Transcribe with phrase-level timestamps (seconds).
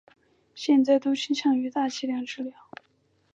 [0.55, 2.55] 现在都倾向于大剂量治疗。